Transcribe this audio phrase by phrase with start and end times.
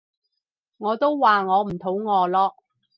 [0.79, 2.55] 我都話我唔肚餓咯